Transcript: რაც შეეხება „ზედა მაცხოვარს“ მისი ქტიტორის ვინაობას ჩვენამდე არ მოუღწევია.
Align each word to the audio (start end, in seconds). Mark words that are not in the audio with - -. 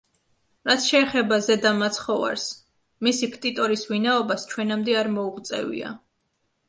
რაც 0.69 0.85
შეეხება 0.91 1.37
„ზედა 1.47 1.73
მაცხოვარს“ 1.81 2.45
მისი 3.09 3.29
ქტიტორის 3.37 3.85
ვინაობას 3.93 4.47
ჩვენამდე 4.55 4.97
არ 5.03 5.13
მოუღწევია. 5.19 5.93